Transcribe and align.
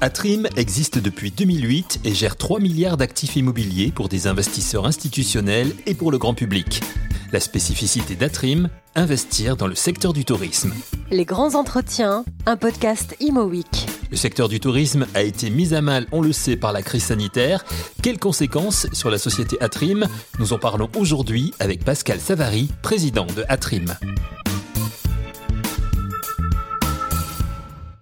Atrim 0.00 0.46
existe 0.56 0.98
depuis 0.98 1.30
2008 1.30 2.00
et 2.04 2.14
gère 2.14 2.36
3 2.36 2.60
milliards 2.60 2.96
d'actifs 2.96 3.36
immobiliers 3.36 3.90
pour 3.90 4.08
des 4.08 4.26
investisseurs 4.26 4.86
institutionnels 4.86 5.72
et 5.86 5.94
pour 5.94 6.10
le 6.10 6.18
grand 6.18 6.34
public. 6.34 6.80
La 7.32 7.40
spécificité 7.40 8.14
d'Atrim, 8.14 8.68
investir 8.94 9.56
dans 9.56 9.66
le 9.66 9.74
secteur 9.74 10.12
du 10.12 10.24
tourisme. 10.24 10.72
Les 11.10 11.24
grands 11.24 11.54
entretiens, 11.54 12.24
un 12.46 12.56
podcast 12.56 13.16
Imo 13.20 13.44
Week. 13.44 13.86
Le 14.10 14.16
secteur 14.16 14.48
du 14.48 14.60
tourisme 14.60 15.06
a 15.14 15.22
été 15.22 15.50
mis 15.50 15.74
à 15.74 15.80
mal, 15.80 16.06
on 16.12 16.20
le 16.20 16.32
sait, 16.32 16.56
par 16.56 16.72
la 16.72 16.82
crise 16.82 17.04
sanitaire. 17.04 17.64
Quelles 18.02 18.20
conséquences 18.20 18.86
sur 18.92 19.10
la 19.10 19.18
société 19.18 19.56
Atrim? 19.60 20.06
Nous 20.38 20.52
en 20.52 20.58
parlons 20.58 20.88
aujourd'hui 20.96 21.52
avec 21.58 21.84
Pascal 21.84 22.20
Savary, 22.20 22.70
président 22.82 23.26
de 23.26 23.44
Atrim. 23.48 23.96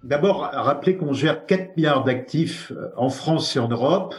D'abord, 0.05 0.41
rappeler 0.53 0.97
qu'on 0.97 1.13
gère 1.13 1.47
4 1.47 1.77
milliards 1.77 2.03
d'actifs 2.03 2.71
euh, 2.71 2.89
en 2.95 3.09
France 3.09 3.55
et 3.55 3.59
en 3.59 3.67
Europe. 3.67 4.13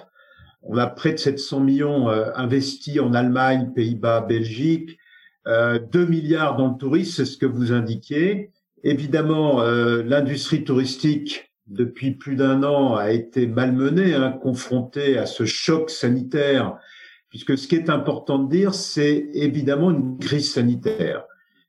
On 0.63 0.77
a 0.79 0.89
près 0.89 1.13
de 1.13 1.19
700 1.19 1.61
millions 1.61 2.11
euh, 2.11 2.33
investis 2.35 2.99
en 2.99 3.15
Allemagne, 3.15 3.71
Pays-Bas, 3.73 4.23
Belgique. 4.23 4.99
2 5.47 5.53
euh, 5.53 6.07
milliards 6.09 6.57
dans 6.57 6.73
le 6.73 6.77
tourisme, 6.77 7.13
c'est 7.13 7.25
ce 7.25 7.39
que 7.39 7.47
vous 7.47 7.71
indiquiez. 7.71 8.51
Évidemment, 8.83 9.63
l'industrie 9.63 10.63
touristique, 10.63 11.53
depuis 11.67 12.13
plus 12.13 12.37
d'un 12.37 12.63
an, 12.63 12.95
a 12.95 13.11
été 13.11 13.47
malmenée, 13.47 14.15
hein, 14.15 14.31
confrontée 14.31 15.19
à 15.19 15.27
ce 15.27 15.45
choc 15.45 15.91
sanitaire, 15.91 16.77
puisque 17.29 17.59
ce 17.59 17.67
qui 17.67 17.75
est 17.75 17.91
important 17.91 18.39
de 18.39 18.49
dire, 18.49 18.75
c'est 18.75 19.29
évidemment 19.35 19.91
une 19.91 20.19
crise 20.19 20.53
sanitaire. 20.53 21.25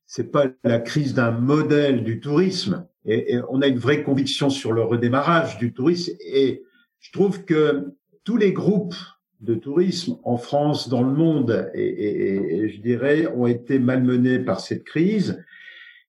C'est 0.06 0.32
pas 0.32 0.46
la 0.64 0.80
crise 0.80 1.16
d'un 1.16 1.32
modèle 1.32 2.04
du 2.04 2.20
tourisme, 2.20 2.88
et, 3.08 3.40
on 3.50 3.62
a 3.62 3.68
une 3.68 3.80
vraie 3.80 4.04
conviction 4.04 4.50
sur 4.50 4.74
le 4.74 4.82
redémarrage 4.84 5.58
du 5.58 5.74
tourisme. 5.74 6.14
Et 6.20 6.64
je 7.00 7.12
trouve 7.12 7.46
que 7.46 7.94
tous 8.24 8.38
les 8.38 8.54
groupes 8.54 8.96
de 9.42 9.56
tourisme 9.56 10.18
en 10.24 10.38
France, 10.38 10.90
dans 10.90 11.04
le 11.04 11.14
monde, 11.14 11.70
et, 11.74 12.64
et, 12.64 12.70
je 12.70 12.82
dirais, 12.82 13.28
ont 13.28 13.48
été 13.48 13.80
malmenés 13.80 14.40
par 14.40 14.60
cette 14.60 14.84
crise. 14.84 15.44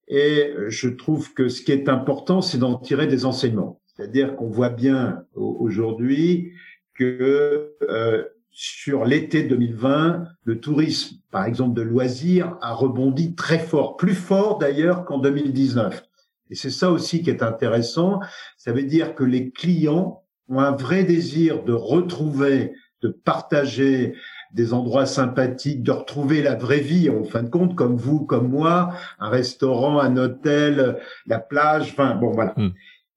Et 0.08 0.52
je 0.68 0.88
trouve 0.88 1.34
que 1.34 1.48
ce 1.48 1.62
qui 1.62 1.72
est 1.72 1.88
important, 1.88 2.40
c'est 2.40 2.58
d'en 2.58 2.76
tirer 2.76 3.06
des 3.06 3.24
enseignements. 3.24 3.80
C'est-à-dire 3.98 4.36
qu'on 4.36 4.48
voit 4.48 4.70
bien 4.70 5.24
aujourd'hui 5.34 6.52
que 6.94 7.74
euh, 7.88 8.24
sur 8.50 9.04
l'été 9.04 9.42
2020, 9.42 10.24
le 10.44 10.60
tourisme, 10.60 11.16
par 11.30 11.44
exemple 11.44 11.74
de 11.74 11.82
loisirs, 11.82 12.56
a 12.60 12.74
rebondi 12.74 13.34
très 13.34 13.58
fort, 13.58 13.96
plus 13.96 14.14
fort 14.14 14.58
d'ailleurs 14.58 15.04
qu'en 15.04 15.18
2019. 15.18 16.07
Et 16.50 16.54
c'est 16.54 16.70
ça 16.70 16.90
aussi 16.90 17.22
qui 17.22 17.30
est 17.30 17.42
intéressant. 17.42 18.20
Ça 18.56 18.72
veut 18.72 18.84
dire 18.84 19.14
que 19.14 19.24
les 19.24 19.50
clients 19.50 20.22
ont 20.48 20.60
un 20.60 20.72
vrai 20.72 21.04
désir 21.04 21.62
de 21.64 21.72
retrouver, 21.72 22.72
de 23.02 23.08
partager 23.08 24.14
des 24.52 24.72
endroits 24.72 25.06
sympathiques, 25.06 25.82
de 25.82 25.92
retrouver 25.92 26.42
la 26.42 26.54
vraie 26.54 26.80
vie, 26.80 27.10
en 27.10 27.24
fin 27.24 27.42
de 27.42 27.50
compte, 27.50 27.74
comme 27.74 27.96
vous, 27.96 28.24
comme 28.24 28.48
moi, 28.48 28.94
un 29.18 29.28
restaurant, 29.28 30.00
un 30.00 30.16
hôtel, 30.16 30.98
la 31.26 31.38
plage, 31.38 31.90
enfin, 31.92 32.14
bon, 32.14 32.30
voilà. 32.30 32.54
Hmm. 32.56 32.70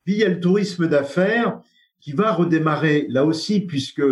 Puis 0.03 0.15
il 0.15 0.19
y 0.19 0.23
a 0.25 0.29
le 0.29 0.39
tourisme 0.39 0.87
d'affaires 0.87 1.61
qui 1.99 2.11
va 2.11 2.33
redémarrer 2.33 3.05
là 3.09 3.23
aussi, 3.23 3.61
puisque 3.61 4.03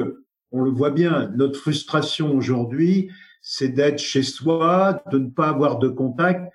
on 0.52 0.61
le 0.61 0.72
voit 0.72 0.92
bien, 0.92 1.31
notre 1.36 1.59
frustration 1.59 2.33
aujourd'hui, 2.33 3.09
c'est 3.42 3.70
d'être 3.70 4.00
chez 4.00 4.23
soi, 4.23 5.02
de 5.11 5.17
ne 5.17 5.30
pas 5.30 5.50
avoir 5.50 5.80
de 5.80 5.88
contact. 5.88 6.52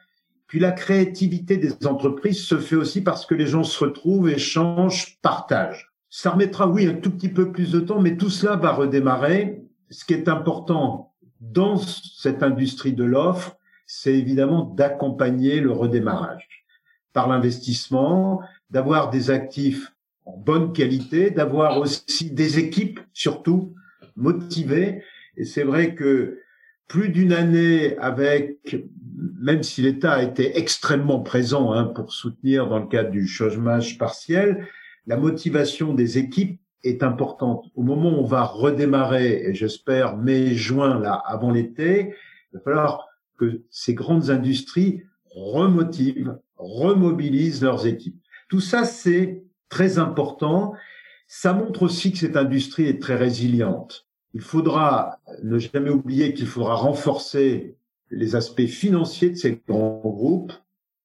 Puis 0.46 0.60
la 0.60 0.72
créativité 0.72 1.56
des 1.56 1.86
entreprises 1.86 2.44
se 2.44 2.58
fait 2.58 2.76
aussi 2.76 3.00
parce 3.00 3.26
que 3.26 3.34
les 3.34 3.46
gens 3.46 3.64
se 3.64 3.84
retrouvent, 3.84 4.28
échangent, 4.28 5.18
partagent. 5.22 5.92
Ça 6.10 6.30
remettra, 6.30 6.68
oui, 6.68 6.86
un 6.86 6.94
tout 6.94 7.10
petit 7.10 7.28
peu 7.28 7.50
plus 7.50 7.72
de 7.72 7.80
temps, 7.80 8.00
mais 8.00 8.16
tout 8.16 8.30
cela 8.30 8.56
va 8.56 8.72
redémarrer. 8.72 9.64
Ce 9.90 10.04
qui 10.04 10.14
est 10.14 10.28
important 10.28 11.12
dans 11.40 11.76
cette 11.76 12.42
industrie 12.42 12.92
de 12.92 13.04
l'offre, 13.04 13.56
c'est 13.86 14.14
évidemment 14.14 14.64
d'accompagner 14.64 15.60
le 15.60 15.72
redémarrage 15.72 16.48
par 17.12 17.28
l'investissement, 17.28 18.40
d'avoir 18.70 19.10
des 19.10 19.30
actifs 19.30 19.92
en 20.24 20.36
bonne 20.36 20.72
qualité, 20.72 21.30
d'avoir 21.30 21.78
aussi 21.78 22.30
des 22.30 22.58
équipes 22.58 23.00
surtout 23.12 23.74
motivées. 24.16 25.02
Et 25.36 25.44
c'est 25.44 25.64
vrai 25.64 25.94
que 25.94 26.40
plus 26.88 27.08
d'une 27.08 27.32
année 27.32 27.96
avec, 27.98 28.76
même 29.40 29.62
si 29.62 29.82
l'État 29.82 30.12
a 30.12 30.22
été 30.22 30.58
extrêmement 30.58 31.20
présent 31.20 31.72
hein, 31.72 31.84
pour 31.84 32.12
soutenir 32.12 32.68
dans 32.68 32.78
le 32.78 32.86
cadre 32.86 33.10
du 33.10 33.26
chômage 33.26 33.98
partiel, 33.98 34.66
la 35.06 35.16
motivation 35.16 35.94
des 35.94 36.18
équipes 36.18 36.60
est 36.82 37.02
importante. 37.02 37.66
Au 37.74 37.82
moment 37.82 38.10
où 38.10 38.22
on 38.22 38.26
va 38.26 38.42
redémarrer, 38.42 39.42
et 39.46 39.54
j'espère 39.54 40.16
mai, 40.16 40.54
juin, 40.54 41.00
là, 41.00 41.14
avant 41.26 41.50
l'été, 41.50 42.14
il 42.52 42.56
va 42.56 42.60
falloir 42.60 43.08
que 43.38 43.62
ces 43.70 43.94
grandes 43.94 44.30
industries 44.30 45.02
remotivent, 45.30 46.38
remobilisent 46.56 47.62
leurs 47.62 47.86
équipes. 47.86 48.20
Tout 48.48 48.60
ça, 48.60 48.84
c'est 48.84 49.42
très 49.68 49.98
important. 49.98 50.74
Ça 51.26 51.52
montre 51.52 51.82
aussi 51.82 52.12
que 52.12 52.18
cette 52.18 52.36
industrie 52.36 52.84
est 52.84 53.00
très 53.00 53.16
résiliente. 53.16 54.06
Il 54.34 54.40
faudra 54.40 55.20
ne 55.42 55.58
jamais 55.58 55.90
oublier 55.90 56.34
qu'il 56.34 56.46
faudra 56.46 56.74
renforcer 56.74 57.76
les 58.10 58.34
aspects 58.36 58.66
financiers 58.66 59.30
de 59.30 59.36
ces 59.36 59.62
grands 59.68 60.00
groupes 60.04 60.52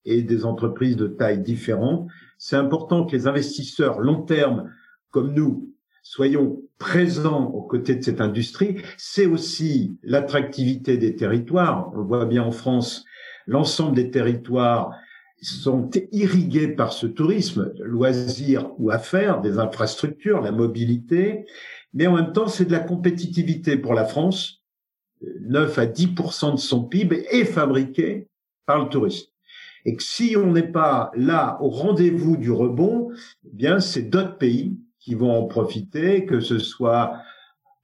et 0.06 0.24
des 0.24 0.46
entreprises 0.46 0.96
de 0.96 1.08
taille 1.08 1.42
différente. 1.42 2.10
C'est 2.38 2.56
important 2.56 3.06
que 3.06 3.16
les 3.16 3.28
investisseurs 3.28 4.00
long 4.00 4.24
terme 4.24 4.72
comme 5.12 5.34
nous 5.34 5.74
soyons 6.02 6.62
présents 6.80 7.46
aux 7.46 7.62
côtés 7.62 7.96
de 7.96 8.04
cette 8.04 8.22
industrie. 8.22 8.78
C'est 8.98 9.28
aussi 9.28 9.98
l'attractivité 10.02 10.98
des 10.98 11.16
territoires. 11.16 11.92
On 11.96 12.04
voit 12.04 12.26
bien 12.26 12.44
en 12.44 12.52
France, 12.52 13.06
l'ensemble 13.46 13.96
des 13.96 14.10
territoires 14.10 14.92
sont 15.42 15.90
irrigués 16.12 16.68
par 16.68 16.94
ce 16.94 17.08
tourisme, 17.08 17.72
loisirs 17.80 18.72
ou 18.78 18.92
affaires, 18.92 19.40
des 19.40 19.58
infrastructures, 19.58 20.42
la 20.42 20.52
mobilité, 20.52 21.46
mais 21.94 22.08
en 22.08 22.16
même 22.16 22.34
temps, 22.34 22.48
c'est 22.48 22.66
de 22.66 22.72
la 22.72 22.80
compétitivité 22.80 23.78
pour 23.78 23.94
la 23.94 24.06
France. 24.06 24.64
9 25.42 25.78
à 25.78 25.86
10% 25.86 26.54
de 26.54 26.58
son 26.58 26.84
PIB 26.84 27.26
est 27.32 27.46
fabriqué 27.46 28.28
par 28.66 28.84
le 28.84 28.90
tourisme. 28.90 29.28
Et 29.86 29.96
que 29.96 30.04
si 30.04 30.36
on 30.38 30.52
n'est 30.52 30.72
pas 30.72 31.12
là 31.16 31.58
au 31.62 31.70
rendez-vous 31.70 32.38
du 32.38 32.52
rebond, 32.52 33.10
eh 33.46 33.50
bien, 33.54 33.80
c'est 33.80 34.04
d'autres 34.04 34.38
pays 34.38 34.78
qui 35.00 35.16
vont 35.16 35.32
en 35.32 35.46
profiter, 35.46 36.26
que 36.26 36.40
ce 36.40 36.60
soit 36.60 37.18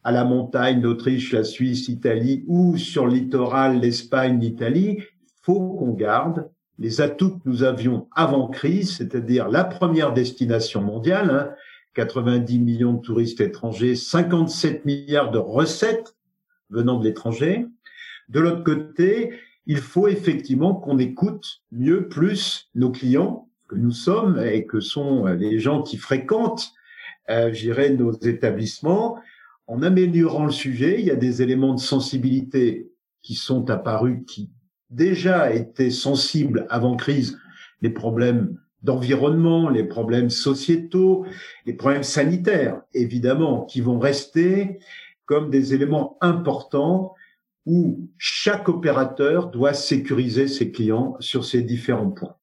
à 0.04 0.12
la 0.12 0.24
montagne, 0.24 0.82
l'Autriche, 0.82 1.34
la 1.34 1.44
Suisse, 1.44 1.88
l'Italie 1.88 2.44
ou 2.48 2.78
sur 2.78 3.08
le 3.08 3.14
littoral, 3.14 3.80
l'Espagne, 3.80 4.40
l'Italie. 4.40 5.02
Faut 5.42 5.74
qu'on 5.76 5.94
garde 5.94 6.50
les 6.78 7.02
atouts 7.02 7.40
que 7.40 7.50
nous 7.50 7.64
avions 7.64 8.08
avant 8.12 8.48
crise, 8.48 8.98
c'est-à-dire 8.98 9.50
la 9.50 9.64
première 9.64 10.14
destination 10.14 10.82
mondiale, 10.82 11.30
hein, 11.32 11.56
90 11.96 12.60
millions 12.60 12.94
de 12.94 13.02
touristes 13.02 13.42
étrangers, 13.42 13.96
57 13.96 14.86
milliards 14.86 15.32
de 15.32 15.38
recettes 15.38 16.16
venant 16.70 17.00
de 17.00 17.06
l'étranger. 17.06 17.66
De 18.30 18.40
l'autre 18.40 18.64
côté, 18.64 19.34
il 19.66 19.78
faut 19.78 20.08
effectivement 20.08 20.76
qu'on 20.76 21.00
écoute 21.00 21.64
mieux, 21.72 22.08
plus 22.08 22.70
nos 22.76 22.92
clients 22.92 23.50
que 23.68 23.76
nous 23.76 23.92
sommes 23.92 24.40
et 24.40 24.66
que 24.66 24.80
sont 24.80 25.26
les 25.26 25.60
gens 25.60 25.82
qui 25.82 25.98
fréquentent, 25.98 26.72
euh, 27.30 27.52
nos 27.98 28.12
établissements. 28.12 29.18
En 29.68 29.82
améliorant 29.82 30.46
le 30.46 30.52
sujet, 30.52 31.00
il 31.00 31.06
y 31.06 31.12
a 31.12 31.16
des 31.16 31.42
éléments 31.42 31.74
de 31.74 31.80
sensibilité 31.80 32.92
qui 33.24 33.34
sont 33.34 33.72
apparus, 33.72 34.20
qui 34.28 34.52
déjà 34.92 35.52
étaient 35.54 35.90
sensibles 35.90 36.68
avant 36.70 36.96
crise, 36.96 37.40
les 37.82 37.90
problèmes 37.90 38.60
d'environnement, 38.86 39.70
les 39.70 39.84
problèmes 39.84 40.30
sociétaux, 40.30 41.26
les 41.66 41.74
problèmes 41.74 42.04
sanitaires, 42.04 42.82
évidemment, 42.94 43.66
qui 43.66 43.82
vont 43.82 44.00
rester 44.00 44.80
comme 45.26 45.50
des 45.50 45.74
éléments 45.74 46.18
importants 46.22 47.14
où 47.66 48.08
chaque 48.20 48.70
opérateur 48.70 49.48
doit 49.48 49.74
sécuriser 49.74 50.48
ses 50.48 50.72
clients 50.72 51.18
sur 51.20 51.46
ces 51.46 51.64
différents 51.64 52.12
points. 52.12 52.36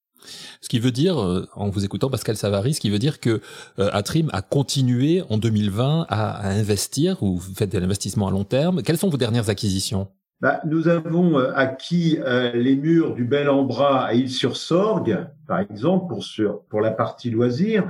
Ce 0.60 0.68
qui 0.68 0.78
veut 0.78 0.90
dire, 0.90 1.18
euh, 1.18 1.46
en 1.54 1.68
vous 1.68 1.84
écoutant 1.84 2.10
Pascal 2.10 2.36
Savary, 2.36 2.74
ce 2.74 2.80
qui 2.80 2.90
veut 2.90 2.98
dire 2.98 3.20
que 3.20 3.40
euh, 3.78 3.90
Atrim 3.92 4.28
a 4.32 4.42
continué 4.42 5.22
en 5.30 5.38
2020 5.38 6.06
à, 6.08 6.48
investir 6.48 7.22
ou 7.22 7.36
vous 7.38 7.54
faites 7.54 7.72
de 7.72 7.78
l'investissement 7.78 8.28
à 8.28 8.30
long 8.30 8.44
terme. 8.44 8.82
Quelles 8.82 8.98
sont 8.98 9.08
vos 9.08 9.16
dernières 9.16 9.48
acquisitions? 9.48 10.08
Bah, 10.42 10.60
nous 10.66 10.88
avons 10.88 11.38
euh, 11.38 11.52
acquis 11.54 12.18
euh, 12.20 12.50
les 12.52 12.74
murs 12.74 13.14
du 13.14 13.24
Bel 13.24 13.48
en 13.48 13.62
Bras 13.62 14.04
à 14.04 14.14
Île-sur-Sorgue, 14.14 15.26
par 15.46 15.60
exemple, 15.60 16.08
pour, 16.08 16.24
sur, 16.24 16.64
pour 16.64 16.80
la 16.80 16.90
partie 16.90 17.30
loisirs. 17.30 17.88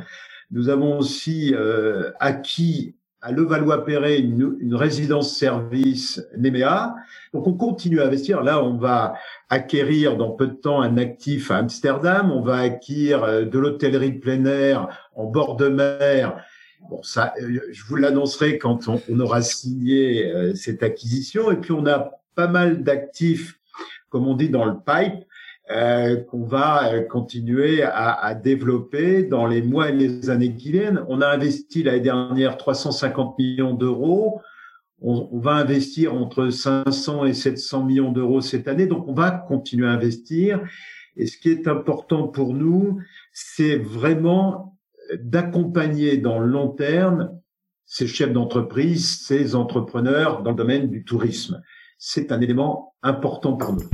Nous 0.50 0.68
avons 0.68 0.98
aussi 0.98 1.54
euh, 1.54 2.12
acquis 2.20 2.94
à 3.22 3.32
Levallois-Perret 3.32 4.18
une, 4.18 4.58
une 4.60 4.74
résidence-service 4.74 6.22
Nemea. 6.36 6.94
Donc 7.32 7.46
on 7.46 7.54
continue 7.54 8.00
à 8.00 8.06
investir. 8.06 8.42
Là, 8.42 8.62
on 8.62 8.76
va 8.76 9.14
acquérir 9.48 10.18
dans 10.18 10.32
peu 10.32 10.48
de 10.48 10.54
temps 10.54 10.82
un 10.82 10.98
actif 10.98 11.50
à 11.50 11.56
Amsterdam. 11.56 12.30
On 12.30 12.42
va 12.42 12.58
acquérir 12.58 13.22
euh, 13.22 13.44
de 13.46 13.58
l'hôtellerie 13.58 14.18
plein 14.18 14.44
air 14.44 14.88
en 15.14 15.24
bord 15.24 15.56
de 15.56 15.68
mer. 15.68 16.44
Bon, 16.90 17.02
ça, 17.02 17.32
euh, 17.40 17.60
je 17.70 17.84
vous 17.86 17.96
l'annoncerai 17.96 18.58
quand 18.58 18.88
on, 18.88 19.00
on, 19.08 19.20
aura 19.20 19.40
signé 19.40 20.30
euh, 20.30 20.54
cette 20.54 20.82
acquisition. 20.82 21.50
Et 21.50 21.56
puis 21.56 21.72
on 21.72 21.86
a 21.86 22.21
pas 22.34 22.48
mal 22.48 22.82
d'actifs, 22.82 23.58
comme 24.08 24.26
on 24.26 24.34
dit 24.34 24.48
dans 24.48 24.64
le 24.64 24.74
pipe, 24.74 25.24
euh, 25.70 26.16
qu'on 26.24 26.44
va 26.44 26.92
euh, 26.92 27.02
continuer 27.02 27.82
à, 27.82 28.12
à, 28.12 28.34
développer 28.34 29.22
dans 29.22 29.46
les 29.46 29.62
mois 29.62 29.90
et 29.90 29.92
les 29.92 30.28
années 30.28 30.54
qui 30.54 30.72
viennent. 30.72 31.04
On 31.08 31.20
a 31.20 31.28
investi 31.28 31.82
l'année 31.82 32.00
dernière 32.00 32.56
350 32.56 33.38
millions 33.38 33.72
d'euros. 33.72 34.40
On, 35.00 35.28
on, 35.30 35.38
va 35.38 35.52
investir 35.52 36.14
entre 36.14 36.50
500 36.50 37.26
et 37.26 37.32
700 37.32 37.84
millions 37.84 38.12
d'euros 38.12 38.40
cette 38.40 38.66
année. 38.68 38.86
Donc, 38.86 39.06
on 39.06 39.14
va 39.14 39.30
continuer 39.30 39.86
à 39.86 39.92
investir. 39.92 40.60
Et 41.16 41.26
ce 41.26 41.38
qui 41.38 41.50
est 41.50 41.68
important 41.68 42.26
pour 42.26 42.54
nous, 42.54 42.98
c'est 43.32 43.76
vraiment 43.76 44.78
d'accompagner 45.14 46.16
dans 46.16 46.38
le 46.38 46.46
long 46.46 46.68
terme 46.68 47.30
ces 47.86 48.06
chefs 48.06 48.32
d'entreprise, 48.32 49.20
ces 49.26 49.54
entrepreneurs 49.54 50.42
dans 50.42 50.50
le 50.50 50.56
domaine 50.56 50.88
du 50.88 51.04
tourisme. 51.04 51.62
C'est 52.04 52.32
un 52.32 52.40
élément 52.40 52.94
important 53.04 53.56
pour 53.56 53.74
nous. 53.74 53.88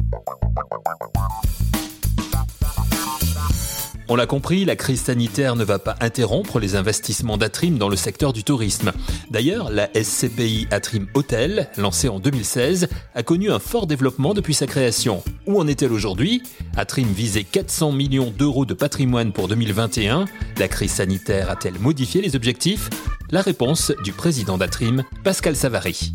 On 4.09 4.17
l'a 4.17 4.25
compris, 4.25 4.65
la 4.65 4.77
crise 4.77 5.03
sanitaire 5.03 5.57
ne 5.57 5.65
va 5.65 5.79
pas 5.79 5.95
interrompre 6.01 6.59
les 6.59 6.75
investissements 6.75 7.37
d'Atrim 7.37 7.77
dans 7.77 7.91
le 7.91 7.97
secteur 7.97 8.33
du 8.33 8.45
tourisme. 8.45 8.93
D'ailleurs, 9.31 9.71
la 9.71 9.91
SCPI 9.93 10.69
Atrim 10.71 11.07
Hotel, 11.13 11.69
lancée 11.77 12.09
en 12.09 12.19
2016, 12.19 12.89
a 13.15 13.23
connu 13.23 13.51
un 13.51 13.59
fort 13.59 13.87
développement 13.87 14.33
depuis 14.33 14.55
sa 14.55 14.67
création. 14.67 15.23
Où 15.47 15.61
en 15.61 15.67
est-elle 15.67 15.93
aujourd'hui? 15.93 16.43
Atrim 16.79 17.09
visait 17.09 17.45
400 17.45 17.93
millions 17.93 18.31
d'euros 18.31 18.65
de 18.65 18.73
patrimoine 18.73 19.35
pour 19.35 19.49
2021. 19.49 20.25
La 20.57 20.69
crise 20.69 20.93
sanitaire 20.93 21.51
a-t-elle 21.51 21.79
modifié 21.79 22.23
les 22.23 22.37
objectifs? 22.37 22.89
La 23.31 23.43
réponse 23.43 23.93
du 24.03 24.13
président 24.13 24.57
d'Atrim, 24.57 25.05
Pascal 25.25 25.55
Savary. 25.55 26.11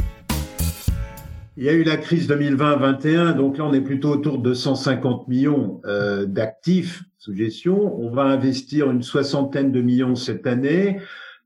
Il 1.56 1.64
y 1.64 1.70
a 1.70 1.74
eu 1.74 1.84
la 1.84 1.98
crise 1.98 2.28
2020-21, 2.30 3.36
donc 3.36 3.60
là 3.60 3.66
on 3.66 3.74
est 3.74 3.82
plutôt 3.82 4.10
autour 4.10 4.40
de 4.40 4.54
150 4.56 5.28
millions 5.28 5.82
euh, 5.86 6.26
d'actifs 6.26 7.04
sous 7.20 7.36
gestion. 7.36 7.96
On 8.00 8.10
va 8.10 8.24
investir 8.24 8.90
une 8.90 9.04
soixantaine 9.04 9.72
de 9.72 9.82
millions 9.82 10.16
cette 10.16 10.48
année, 10.48 11.00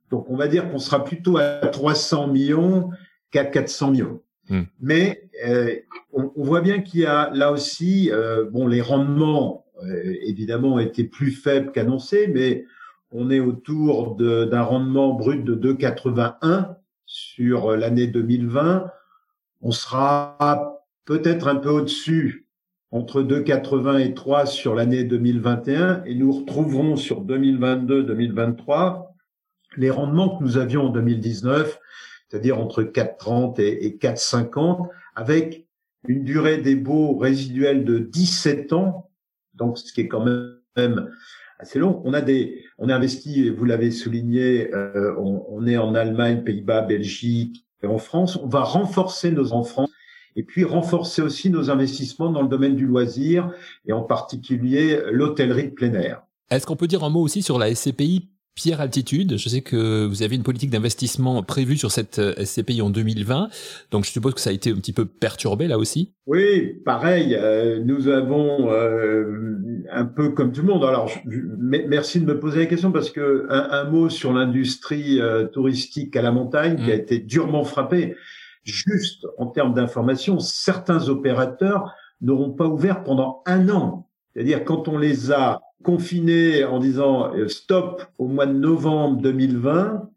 donc 0.09 0.29
on 0.29 0.37
va 0.37 0.47
dire 0.47 0.71
qu'on 0.71 0.79
sera 0.79 1.03
plutôt 1.03 1.37
à 1.37 1.67
300 1.67 2.27
millions 2.27 2.89
qu'à 3.31 3.43
400 3.43 3.91
millions. 3.91 4.21
Hmm. 4.49 4.61
Mais 4.79 5.29
euh, 5.45 5.75
on, 6.13 6.31
on, 6.37 6.43
voit 6.43 6.61
bien 6.61 6.79
qu'il 6.81 7.01
y 7.01 7.05
a 7.05 7.29
là 7.33 7.51
aussi, 7.51 8.09
euh, 8.11 8.45
bon, 8.49 8.65
les 8.65 8.81
rendements 8.81 9.65
euh, 9.83 10.15
évidemment 10.21 10.79
étaient 10.79 11.03
plus 11.03 11.31
faibles 11.31 11.71
qu'annoncés, 11.73 12.27
mais 12.33 12.65
on 13.11 13.29
est 13.29 13.41
autour 13.41 14.15
d'un 14.15 14.61
rendement 14.61 15.13
brut 15.13 15.43
de 15.43 15.55
2,81 15.55 16.75
sur 17.05 17.75
l'année 17.75 18.07
2020 18.07 18.91
on 19.61 19.71
sera 19.71 20.83
peut-être 21.05 21.47
un 21.47 21.55
peu 21.55 21.69
au-dessus, 21.69 22.47
entre 22.91 23.21
2,80 23.21 23.99
et 23.99 24.13
3 24.13 24.45
sur 24.45 24.75
l'année 24.75 25.03
2021, 25.03 26.03
et 26.05 26.15
nous 26.15 26.31
retrouverons 26.31 26.95
sur 26.95 27.25
2022-2023 27.25 29.07
les 29.75 29.89
rendements 29.89 30.37
que 30.37 30.43
nous 30.43 30.57
avions 30.57 30.85
en 30.85 30.89
2019, 30.89 31.79
c'est-à-dire 32.27 32.59
entre 32.59 32.83
4,30 32.83 33.61
et 33.61 33.97
4,50, 34.01 34.89
avec 35.15 35.67
une 36.07 36.23
durée 36.23 36.57
des 36.57 36.75
baux 36.75 37.17
résiduels 37.17 37.83
de 37.83 37.99
17 37.99 38.73
ans, 38.73 39.09
donc 39.53 39.77
ce 39.77 39.91
qui 39.91 40.01
est 40.01 40.07
quand 40.07 40.25
même 40.25 41.09
assez 41.59 41.79
long. 41.79 42.01
On 42.05 42.13
a 42.13 42.21
des, 42.21 42.63
on 42.77 42.89
a 42.89 42.95
investi, 42.95 43.49
vous 43.49 43.65
l'avez 43.65 43.91
souligné, 43.91 44.73
euh, 44.73 45.15
on, 45.17 45.65
est 45.65 45.77
en 45.77 45.95
Allemagne, 45.95 46.43
Pays-Bas, 46.43 46.81
Belgique, 46.81 47.66
et 47.83 47.87
en 47.87 47.97
France, 47.97 48.37
on 48.41 48.47
va 48.47 48.61
renforcer 48.61 49.31
nos 49.31 49.53
enfants 49.53 49.87
et 50.35 50.43
puis 50.43 50.63
renforcer 50.63 51.21
aussi 51.21 51.49
nos 51.49 51.69
investissements 51.69 52.29
dans 52.29 52.41
le 52.41 52.47
domaine 52.47 52.75
du 52.75 52.85
loisir 52.85 53.51
et 53.85 53.93
en 53.93 54.03
particulier 54.03 55.01
l'hôtellerie 55.11 55.69
de 55.69 55.73
plein 55.73 55.93
air. 55.93 56.23
Est-ce 56.49 56.65
qu'on 56.65 56.75
peut 56.75 56.87
dire 56.87 57.03
un 57.03 57.09
mot 57.09 57.21
aussi 57.21 57.41
sur 57.41 57.59
la 57.59 57.73
SCPI 57.73 58.29
Pierre 58.57 58.81
Altitude, 58.81 59.37
je 59.37 59.49
sais 59.49 59.61
que 59.61 60.07
vous 60.07 60.23
avez 60.23 60.35
une 60.35 60.41
politique 60.41 60.71
d'investissement 60.71 61.43
prévue 61.43 61.77
sur 61.77 61.91
cette 61.91 62.17
euh, 62.17 62.43
SCPI 62.43 62.81
en 62.81 62.89
2020, 62.89 63.49
donc 63.91 64.03
je 64.03 64.09
suppose 64.09 64.33
que 64.33 64.41
ça 64.41 64.49
a 64.49 64.53
été 64.53 64.71
un 64.71 64.77
petit 64.77 64.93
peu 64.93 65.05
perturbé 65.05 65.67
là 65.67 65.77
aussi. 65.77 66.15
Oui, 66.25 66.81
pareil, 66.83 67.35
euh, 67.35 67.79
nous 67.85 68.07
avons 68.07 68.71
euh, 68.71 69.59
un 69.91 70.05
peu 70.05 70.29
comme 70.29 70.51
tout 70.51 70.61
le 70.61 70.67
monde. 70.67 70.83
Alors, 70.83 71.07
je, 71.07 71.19
merci 71.59 72.19
de 72.19 72.25
me 72.25 72.39
poser 72.39 72.61
la 72.61 72.65
question 72.65 72.91
parce 72.91 73.11
que 73.11 73.45
un, 73.51 73.67
un 73.69 73.83
mot 73.83 74.09
sur 74.09 74.33
l'industrie 74.33 75.21
euh, 75.21 75.45
touristique 75.45 76.15
à 76.15 76.23
la 76.23 76.31
montagne 76.31 76.77
qui 76.77 76.91
a 76.91 76.95
mmh. 76.95 76.99
été 76.99 77.19
durement 77.19 77.63
frappée. 77.63 78.15
Juste 78.63 79.27
en 79.37 79.45
termes 79.45 79.75
d'information, 79.75 80.39
certains 80.39 81.09
opérateurs 81.09 81.93
n'auront 82.21 82.53
pas 82.53 82.65
ouvert 82.65 83.03
pendant 83.03 83.43
un 83.45 83.69
an. 83.69 84.09
C'est-à-dire 84.33 84.65
quand 84.65 84.87
on 84.87 84.97
les 84.97 85.31
a 85.31 85.61
confinés 85.83 86.63
en 86.63 86.79
disant 86.79 87.33
euh, 87.35 87.47
stop 87.47 88.03
au 88.17 88.27
mois 88.27 88.45
de 88.45 88.53
novembre 88.53 89.21
2020, 89.21 90.09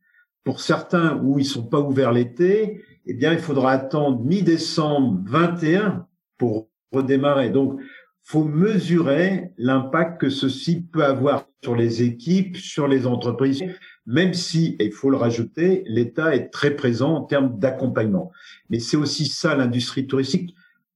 pour 0.45 0.61
certains 0.61 1.19
où 1.23 1.39
ils 1.39 1.45
sont 1.45 1.67
pas 1.67 1.81
ouverts 1.81 2.12
l'été, 2.12 2.83
eh 3.07 3.15
bien, 3.15 3.33
il 3.33 3.39
faudra 3.39 3.73
attendre 3.73 4.23
mi-décembre 4.25 5.21
21 5.27 6.07
pour 6.39 6.69
redémarrer. 6.93 7.51
Donc, 7.51 7.81
faut 8.23 8.45
mesurer 8.45 9.53
l'impact 9.59 10.21
que 10.21 10.31
ceci 10.31 10.83
peut 10.83 11.05
avoir 11.05 11.47
sur 11.62 11.75
les 11.75 12.03
équipes, 12.03 12.57
sur 12.57 12.87
les 12.87 13.07
entreprises, 13.07 13.65
même 14.07 14.35
si, 14.35 14.77
et 14.79 14.87
il 14.87 14.93
faut 14.93 15.11
le 15.11 15.17
rajouter, 15.17 15.83
l'État 15.87 16.35
est 16.35 16.49
très 16.49 16.77
présent 16.77 17.15
en 17.15 17.23
termes 17.23 17.59
d'accompagnement. 17.59 18.31
Mais 18.69 18.79
c'est 18.79 18.97
aussi 18.97 19.27
ça 19.27 19.55
l'industrie 19.55 20.07
touristique 20.07 20.55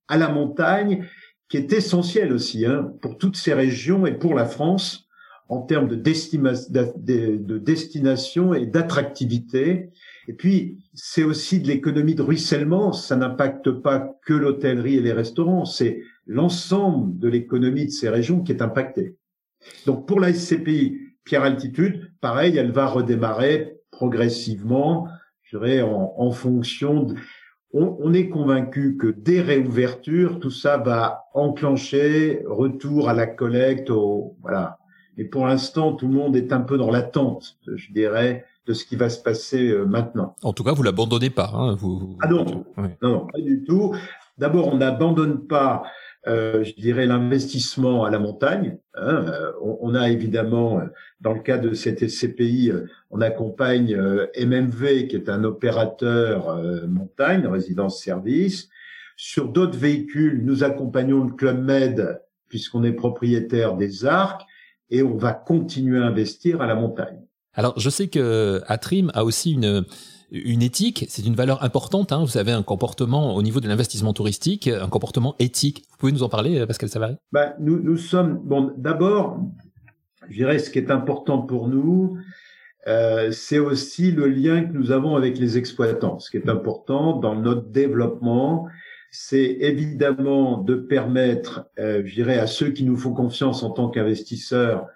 à 0.08 0.16
la 0.16 0.28
montagne 0.28 1.06
qui 1.48 1.56
est 1.56 1.72
essentiel 1.72 2.32
aussi 2.32 2.66
hein, 2.66 2.92
pour 3.02 3.18
toutes 3.18 3.36
ces 3.36 3.54
régions 3.54 4.06
et 4.06 4.14
pour 4.14 4.34
la 4.34 4.46
France 4.46 5.08
en 5.48 5.60
termes 5.60 5.88
de, 5.88 5.96
de 5.96 7.58
destination 7.58 8.54
et 8.54 8.66
d'attractivité. 8.66 9.90
Et 10.26 10.32
puis, 10.32 10.78
c'est 10.94 11.22
aussi 11.22 11.60
de 11.60 11.68
l'économie 11.68 12.14
de 12.14 12.22
ruissellement. 12.22 12.92
Ça 12.92 13.14
n'impacte 13.16 13.70
pas 13.70 14.16
que 14.24 14.32
l'hôtellerie 14.32 14.96
et 14.96 15.02
les 15.02 15.12
restaurants, 15.12 15.66
c'est 15.66 16.00
l'ensemble 16.26 17.18
de 17.18 17.28
l'économie 17.28 17.86
de 17.86 17.90
ces 17.90 18.08
régions 18.08 18.42
qui 18.42 18.52
est 18.52 18.62
impactée. 18.62 19.16
Donc, 19.86 20.08
pour 20.08 20.18
la 20.18 20.32
SCPI 20.32 20.98
Pierre 21.24 21.42
Altitude, 21.42 22.10
pareil, 22.20 22.56
elle 22.56 22.72
va 22.72 22.86
redémarrer 22.86 23.78
progressivement, 23.90 25.08
je 25.42 25.58
dirais, 25.58 25.82
en, 25.82 26.14
en 26.16 26.30
fonction 26.32 27.02
de, 27.02 27.16
on, 27.74 28.14
est 28.14 28.28
convaincu 28.28 28.96
que 28.96 29.08
dès 29.08 29.40
réouverture, 29.40 30.38
tout 30.38 30.50
ça 30.50 30.76
va 30.76 31.24
enclencher 31.34 32.42
retour 32.46 33.08
à 33.08 33.14
la 33.14 33.26
collecte, 33.26 33.90
au, 33.90 34.36
voilà. 34.42 34.78
Et 35.16 35.24
pour 35.24 35.46
l'instant, 35.46 35.92
tout 35.92 36.06
le 36.06 36.14
monde 36.14 36.36
est 36.36 36.52
un 36.52 36.60
peu 36.60 36.78
dans 36.78 36.90
l'attente, 36.90 37.56
je 37.66 37.92
dirais, 37.92 38.44
de 38.66 38.72
ce 38.72 38.84
qui 38.84 38.96
va 38.96 39.10
se 39.10 39.20
passer 39.20 39.68
euh, 39.68 39.84
maintenant. 39.84 40.36
En 40.42 40.52
tout 40.52 40.64
cas, 40.64 40.72
vous 40.72 40.82
l'abandonnez 40.82 41.30
pas. 41.30 41.50
Hein, 41.52 41.76
vous, 41.78 42.16
Ah 42.22 42.28
non, 42.28 42.44
non, 42.44 42.64
non, 43.02 43.26
pas 43.26 43.40
du 43.40 43.64
tout. 43.64 43.94
D'abord, 44.38 44.68
on 44.68 44.78
n'abandonne 44.78 45.46
pas 45.46 45.84
je 46.26 46.74
dirais, 46.74 47.06
l'investissement 47.06 48.04
à 48.04 48.10
la 48.10 48.18
montagne. 48.18 48.78
Hein. 48.94 49.26
Euh, 49.28 49.52
on, 49.60 49.94
a 49.94 50.10
évidemment, 50.10 50.80
euh, 50.80 50.84
dans 51.20 51.32
le 51.32 51.40
cas 51.40 51.58
de 51.58 51.74
cette 51.74 52.08
SCPI, 52.08 52.72
on 53.10 53.20
accompagne 53.20 53.96
MMV, 54.38 55.08
qui 55.08 55.16
est 55.16 55.28
un 55.28 55.44
opérateur 55.44 56.60
montagne, 56.88 57.46
résidence-service. 57.46 58.68
Sur 59.16 59.48
d'autres 59.48 59.78
véhicules, 59.78 60.44
nous 60.44 60.64
accompagnons 60.64 61.24
le 61.24 61.32
Club 61.32 61.62
Med, 61.62 62.20
puisqu'on 62.48 62.84
est 62.84 62.92
propriétaire 62.92 63.76
des 63.76 64.04
arcs, 64.04 64.42
et 64.90 65.02
on 65.02 65.16
va 65.16 65.32
continuer 65.32 65.98
à 65.98 66.06
investir 66.06 66.60
à 66.60 66.66
la 66.66 66.74
montagne. 66.74 67.20
Alors, 67.54 67.78
je 67.78 67.88
sais 67.88 68.08
que 68.08 68.60
Atrim 68.66 69.10
a 69.14 69.24
aussi 69.24 69.52
une 69.52 69.84
une 70.34 70.62
éthique, 70.62 71.06
c'est 71.08 71.24
une 71.24 71.34
valeur 71.34 71.62
importante. 71.62 72.12
Hein. 72.12 72.24
Vous 72.24 72.38
avez 72.38 72.52
un 72.52 72.62
comportement 72.62 73.34
au 73.34 73.42
niveau 73.42 73.60
de 73.60 73.68
l'investissement 73.68 74.12
touristique, 74.12 74.68
un 74.68 74.88
comportement 74.88 75.36
éthique. 75.38 75.84
Vous 75.90 75.96
pouvez 75.98 76.12
nous 76.12 76.22
en 76.22 76.28
parler, 76.28 76.58
euh, 76.58 76.66
Pascal 76.66 76.88
Savary 76.88 77.16
nous, 77.60 77.80
nous 77.80 77.96
sommes 77.96 78.40
bon. 78.44 78.72
D'abord, 78.76 79.38
je 80.28 80.34
dirais 80.34 80.58
ce 80.58 80.70
qui 80.70 80.78
est 80.78 80.90
important 80.90 81.38
pour 81.38 81.68
nous, 81.68 82.18
euh, 82.86 83.30
c'est 83.30 83.58
aussi 83.58 84.10
le 84.10 84.26
lien 84.26 84.64
que 84.64 84.72
nous 84.72 84.90
avons 84.90 85.16
avec 85.16 85.38
les 85.38 85.56
exploitants. 85.56 86.18
Ce 86.18 86.30
qui 86.30 86.36
est 86.36 86.48
important 86.48 87.16
dans 87.16 87.34
notre 87.34 87.68
développement, 87.68 88.66
c'est 89.10 89.58
évidemment 89.60 90.58
de 90.58 90.74
permettre, 90.74 91.66
euh, 91.78 92.02
je 92.04 92.14
dirais, 92.14 92.38
à 92.38 92.46
ceux 92.46 92.70
qui 92.70 92.84
nous 92.84 92.96
font 92.96 93.12
confiance 93.12 93.62
en 93.62 93.70
tant 93.70 93.88
qu'investisseurs, 93.88 94.86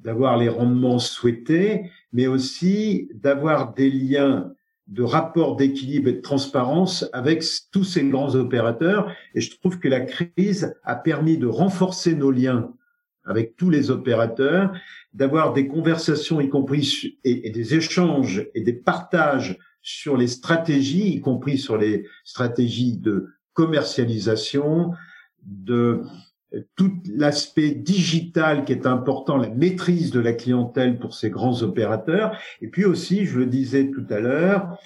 d'avoir 0.00 0.36
les 0.36 0.48
rendements 0.48 0.98
souhaités, 0.98 1.90
mais 2.12 2.26
aussi 2.26 3.08
d'avoir 3.14 3.72
des 3.72 3.88
liens 3.88 4.52
de 4.92 5.02
rapport 5.02 5.56
d'équilibre 5.56 6.08
et 6.08 6.12
de 6.12 6.20
transparence 6.20 7.08
avec 7.14 7.42
tous 7.70 7.84
ces 7.84 8.04
grands 8.04 8.34
opérateurs. 8.34 9.10
Et 9.34 9.40
je 9.40 9.56
trouve 9.58 9.78
que 9.78 9.88
la 9.88 10.00
crise 10.00 10.74
a 10.84 10.96
permis 10.96 11.38
de 11.38 11.46
renforcer 11.46 12.14
nos 12.14 12.30
liens 12.30 12.74
avec 13.24 13.56
tous 13.56 13.70
les 13.70 13.90
opérateurs, 13.90 14.72
d'avoir 15.14 15.54
des 15.54 15.66
conversations, 15.66 16.40
y 16.40 16.48
compris 16.50 17.18
et, 17.24 17.50
des 17.50 17.74
échanges 17.74 18.46
et 18.54 18.60
des 18.60 18.72
partages 18.74 19.58
sur 19.80 20.16
les 20.16 20.28
stratégies, 20.28 21.14
y 21.14 21.20
compris 21.20 21.56
sur 21.56 21.78
les 21.78 22.04
stratégies 22.24 22.98
de 22.98 23.28
commercialisation, 23.54 24.92
de 25.42 26.02
tout 26.76 26.92
l'aspect 27.14 27.70
digital 27.70 28.64
qui 28.64 28.72
est 28.72 28.86
important, 28.86 29.36
la 29.36 29.48
maîtrise 29.48 30.10
de 30.10 30.20
la 30.20 30.32
clientèle 30.32 30.98
pour 30.98 31.14
ces 31.14 31.30
grands 31.30 31.62
opérateurs, 31.62 32.36
et 32.60 32.68
puis 32.68 32.84
aussi, 32.84 33.24
je 33.24 33.38
le 33.38 33.46
disais 33.46 33.90
tout 33.90 34.06
à 34.10 34.20
l'heure, 34.20 34.78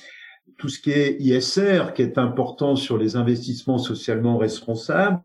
tout 0.59 0.69
ce 0.69 0.81
qui 0.81 0.91
est 0.91 1.17
ISR, 1.21 1.93
qui 1.95 2.03
est 2.03 2.19
important 2.19 2.77
sur 2.77 2.97
les 2.99 3.17
investissements 3.17 3.79
socialement 3.79 4.39
responsables, 4.39 5.21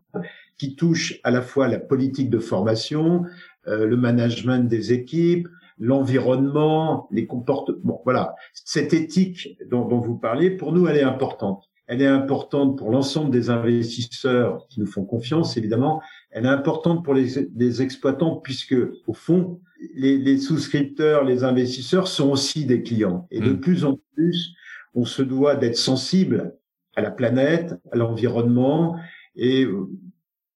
qui 0.58 0.76
touche 0.76 1.18
à 1.24 1.30
la 1.30 1.42
fois 1.42 1.68
la 1.68 1.78
politique 1.78 2.30
de 2.30 2.38
formation, 2.38 3.24
euh, 3.66 3.86
le 3.86 3.96
management 3.96 4.68
des 4.68 4.92
équipes, 4.92 5.48
l'environnement, 5.78 7.08
les 7.10 7.26
comportements. 7.26 8.02
voilà, 8.04 8.34
cette 8.52 8.92
éthique 8.92 9.56
dont, 9.70 9.86
dont 9.88 10.00
vous 10.00 10.16
parlez, 10.16 10.50
pour 10.50 10.72
nous, 10.72 10.86
elle 10.86 10.98
est 10.98 11.02
importante. 11.02 11.71
Elle 11.92 12.00
est 12.00 12.06
importante 12.06 12.78
pour 12.78 12.90
l'ensemble 12.90 13.30
des 13.30 13.50
investisseurs 13.50 14.66
qui 14.70 14.80
nous 14.80 14.86
font 14.86 15.04
confiance, 15.04 15.58
évidemment. 15.58 16.00
Elle 16.30 16.46
est 16.46 16.48
importante 16.48 17.04
pour 17.04 17.12
les, 17.12 17.50
les 17.54 17.82
exploitants 17.82 18.36
puisque, 18.36 18.74
au 19.06 19.12
fond, 19.12 19.60
les, 19.94 20.16
les, 20.16 20.38
souscripteurs, 20.38 21.22
les 21.22 21.44
investisseurs 21.44 22.08
sont 22.08 22.30
aussi 22.30 22.64
des 22.64 22.82
clients. 22.82 23.28
Et 23.30 23.40
de 23.40 23.50
mmh. 23.50 23.60
plus 23.60 23.84
en 23.84 23.98
plus, 24.14 24.54
on 24.94 25.04
se 25.04 25.20
doit 25.20 25.54
d'être 25.54 25.76
sensible 25.76 26.54
à 26.96 27.02
la 27.02 27.10
planète, 27.10 27.74
à 27.92 27.96
l'environnement 27.96 28.96
et 29.36 29.66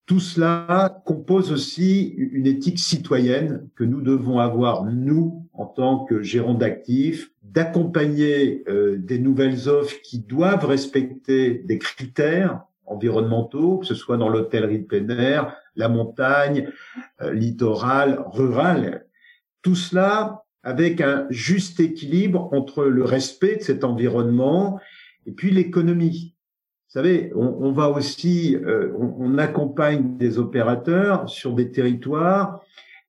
tout 0.06 0.20
cela 0.20 1.02
compose 1.04 1.50
aussi 1.50 2.14
une 2.16 2.46
éthique 2.46 2.78
citoyenne 2.78 3.68
que 3.74 3.82
nous 3.82 4.00
devons 4.00 4.38
avoir, 4.38 4.84
nous, 4.84 5.48
en 5.52 5.66
tant 5.66 6.04
que 6.04 6.22
gérants 6.22 6.54
d'actifs, 6.54 7.32
d'accompagner 7.42 8.62
euh, 8.68 8.96
des 8.98 9.18
nouvelles 9.18 9.68
offres 9.68 9.96
qui 10.04 10.20
doivent 10.20 10.64
respecter 10.64 11.54
des 11.64 11.78
critères 11.78 12.62
environnementaux, 12.86 13.78
que 13.78 13.86
ce 13.86 13.96
soit 13.96 14.16
dans 14.16 14.28
l'hôtellerie 14.28 14.78
de 14.78 14.84
plein 14.84 15.08
air, 15.08 15.56
la 15.74 15.88
montagne, 15.88 16.70
euh, 17.20 17.32
littoral, 17.32 18.22
rural. 18.32 19.06
Tout 19.62 19.74
cela 19.74 20.44
avec 20.62 21.00
un 21.00 21.26
juste 21.30 21.80
équilibre 21.80 22.48
entre 22.52 22.84
le 22.84 23.04
respect 23.04 23.56
de 23.56 23.62
cet 23.62 23.82
environnement 23.82 24.78
et 25.26 25.32
puis 25.32 25.50
l'économie. 25.50 26.35
Vous 26.96 27.02
savez, 27.02 27.30
on, 27.34 27.72
va 27.72 27.90
aussi, 27.90 28.56
euh, 28.56 28.90
on, 28.98 29.36
accompagne 29.36 30.16
des 30.16 30.38
opérateurs 30.38 31.28
sur 31.28 31.52
des 31.52 31.70
territoires 31.70 32.62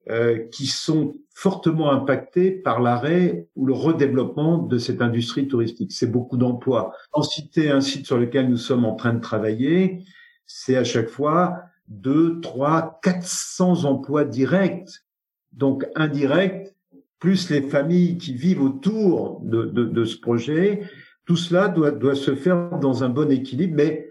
euh, 0.09 0.39
qui 0.51 0.67
sont 0.67 1.15
fortement 1.33 1.89
impactés 1.89 2.51
par 2.51 2.81
l'arrêt 2.81 3.47
ou 3.55 3.65
le 3.65 3.71
redéveloppement 3.71 4.57
de 4.57 4.77
cette 4.77 5.01
industrie 5.01 5.47
touristique. 5.47 5.93
C'est 5.93 6.11
beaucoup 6.11 6.35
d'emplois. 6.35 6.91
En 7.13 7.21
citer 7.21 7.71
un 7.71 7.79
site 7.79 8.05
sur 8.05 8.17
lequel 8.17 8.49
nous 8.49 8.57
sommes 8.57 8.83
en 8.83 8.93
train 8.93 9.13
de 9.13 9.21
travailler, 9.21 10.03
c'est 10.45 10.75
à 10.75 10.83
chaque 10.83 11.07
fois 11.07 11.55
2, 11.87 12.41
3, 12.41 12.99
400 13.01 13.85
emplois 13.85 14.25
directs. 14.25 15.05
Donc 15.53 15.87
indirects, 15.95 16.75
plus 17.19 17.49
les 17.49 17.61
familles 17.61 18.17
qui 18.17 18.33
vivent 18.33 18.63
autour 18.63 19.39
de, 19.45 20.03
ce 20.03 20.17
projet, 20.17 20.81
tout 21.27 21.35
cela 21.35 21.67
doit, 21.67 21.91
doit 21.91 22.15
se 22.15 22.35
faire 22.35 22.79
dans 22.79 23.03
un 23.03 23.09
bon 23.09 23.29
équilibre, 23.29 23.75
mais 23.75 24.09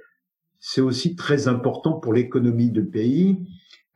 c'est 0.61 0.83
aussi 0.83 1.17
très 1.17 1.49
important 1.49 1.95
pour 1.95 2.13
l'économie 2.13 2.71
du 2.71 2.85
pays, 2.85 3.39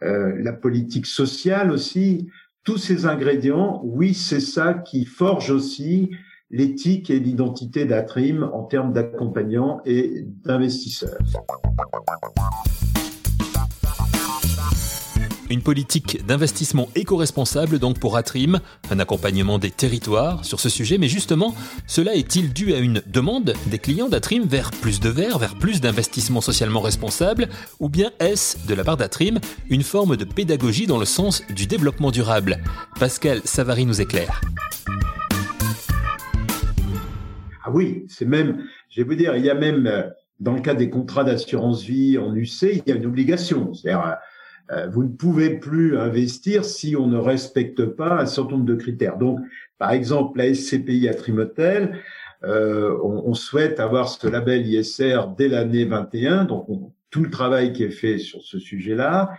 euh, 0.03 0.35
la 0.43 0.55
politique 0.55 1.07
sociale 1.07 1.71
aussi. 1.71 2.29
Tous 2.65 2.79
ces 2.79 3.05
ingrédients, 3.05 3.83
oui, 3.85 4.15
c'est 4.15 4.41
ça 4.41 4.73
qui 4.75 5.05
forge 5.05 5.51
aussi 5.51 6.11
l'éthique 6.51 7.11
et 7.11 7.21
l'identité 7.21 7.85
d'Atrim 7.85 8.49
en 8.55 8.65
termes 8.65 8.93
d'accompagnants 8.93 9.83
et 9.85 10.25
d'investisseurs. 10.45 11.19
Une 15.51 15.63
politique 15.63 16.25
d'investissement 16.25 16.89
éco-responsable 16.95 17.81
donc 17.81 17.99
pour 17.99 18.17
Atrim, 18.17 18.61
un 18.89 19.01
accompagnement 19.01 19.59
des 19.59 19.73
territoires 19.73 20.45
sur 20.45 20.61
ce 20.61 20.69
sujet, 20.69 20.97
mais 20.97 21.09
justement, 21.09 21.57
cela 21.89 22.15
est-il 22.15 22.53
dû 22.53 22.73
à 22.73 22.79
une 22.79 23.03
demande 23.09 23.55
des 23.67 23.81
clients 23.81 24.09
d'Atrim 24.09 24.45
vers 24.45 24.71
plus 24.71 25.01
de 25.01 25.09
verre, 25.09 25.41
vers 25.41 25.57
plus 25.57 25.81
d'investissement 25.81 26.41
socialement 26.41 26.81
responsable, 26.81 27.49
ou 27.81 27.89
bien 27.89 28.13
est-ce, 28.21 28.65
de 28.69 28.75
la 28.75 28.85
part 28.85 28.97
d'Atrim, 28.97 29.41
une 29.69 29.83
forme 29.83 30.17
de 30.17 30.25
pédagogie 30.25 30.87
dans 30.87 30.99
le 30.99 31.05
sens 31.05 31.43
du 31.49 31.67
développement 31.67 32.13
durable? 32.13 32.59
Pascal 33.01 33.41
Savary 33.43 33.87
nous 33.87 34.01
éclaire. 34.01 34.41
Ah 37.65 37.73
oui, 37.73 38.05
c'est 38.09 38.25
même, 38.25 38.63
je 38.89 39.03
vais 39.03 39.09
vous 39.09 39.17
dire, 39.17 39.35
il 39.35 39.45
y 39.45 39.51
a 39.51 39.55
même, 39.57 39.89
euh, 39.89 40.03
dans 40.39 40.53
le 40.53 40.61
cas 40.61 40.75
des 40.75 40.91
contrats 40.91 41.25
d'assurance 41.25 41.83
vie 41.83 42.19
en 42.19 42.37
UC, 42.37 42.63
il 42.63 42.83
y 42.87 42.93
a 42.93 42.95
une 42.95 43.07
obligation. 43.07 43.75
C'est-à-dire, 43.75 44.07
euh, 44.07 44.15
vous 44.93 45.03
ne 45.03 45.09
pouvez 45.09 45.59
plus 45.59 45.99
investir 45.99 46.65
si 46.65 46.95
on 46.97 47.07
ne 47.07 47.19
respecte 47.19 47.85
pas 47.85 48.21
un 48.21 48.27
certain 48.27 48.53
nombre 48.53 48.67
de 48.67 48.77
critères. 48.77 49.19
Donc, 49.19 49.41
par 49.79 49.91
exemple, 49.91 50.39
la 50.39 50.55
SCPI 50.55 51.09
à 51.09 51.15
Trimotel, 51.15 51.99
euh, 52.45 52.97
on, 53.03 53.25
on, 53.27 53.35
souhaite 53.35 53.81
avoir 53.81 54.09
ce 54.09 54.27
label 54.27 54.67
ISR 54.67 55.21
dès 55.37 55.49
l'année 55.49 55.85
21, 55.85 56.45
donc 56.45 56.67
tout 57.11 57.23
le 57.23 57.31
travail 57.31 57.73
qui 57.73 57.83
est 57.83 57.91
fait 57.91 58.19
sur 58.19 58.43
ce 58.43 58.59
sujet-là. 58.59 59.31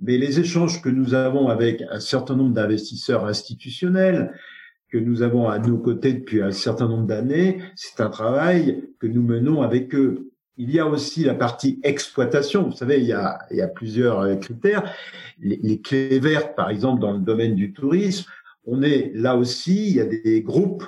Mais 0.00 0.16
les 0.16 0.40
échanges 0.40 0.82
que 0.82 0.88
nous 0.88 1.14
avons 1.14 1.48
avec 1.48 1.82
un 1.90 2.00
certain 2.00 2.34
nombre 2.34 2.54
d'investisseurs 2.54 3.26
institutionnels, 3.26 4.32
que 4.88 4.98
nous 4.98 5.22
avons 5.22 5.48
à 5.48 5.58
nos 5.58 5.78
côtés 5.78 6.14
depuis 6.14 6.42
un 6.42 6.50
certain 6.50 6.88
nombre 6.88 7.06
d'années, 7.06 7.62
c'est 7.76 8.00
un 8.00 8.08
travail 8.08 8.82
que 8.98 9.06
nous 9.06 9.22
menons 9.22 9.62
avec 9.62 9.94
eux. 9.94 10.29
Il 10.62 10.70
y 10.70 10.78
a 10.78 10.86
aussi 10.86 11.24
la 11.24 11.32
partie 11.32 11.80
exploitation. 11.82 12.64
Vous 12.64 12.76
savez, 12.76 12.98
il 12.98 13.06
y 13.06 13.14
a, 13.14 13.38
il 13.50 13.56
y 13.56 13.62
a 13.62 13.66
plusieurs 13.66 14.20
euh, 14.20 14.36
critères. 14.36 14.92
Les, 15.40 15.80
clés 15.80 16.18
vertes, 16.18 16.54
par 16.54 16.68
exemple, 16.68 17.00
dans 17.00 17.12
le 17.12 17.20
domaine 17.20 17.54
du 17.54 17.72
tourisme, 17.72 18.30
on 18.66 18.82
est 18.82 19.10
là 19.14 19.36
aussi, 19.36 19.88
il 19.88 19.96
y 19.96 20.00
a 20.00 20.04
des 20.04 20.42
groupes 20.42 20.84